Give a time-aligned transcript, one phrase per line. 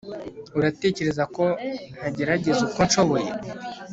[0.57, 1.43] uratekereza ko
[1.97, 3.29] ntagerageza uko nshoboye